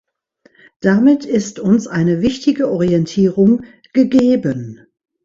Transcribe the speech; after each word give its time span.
Damit 0.79 1.25
ist 1.25 1.59
uns 1.59 1.85
eine 1.85 2.21
wichtige 2.23 2.71
Orientierung 2.71 3.65
gegeben. 3.93 4.87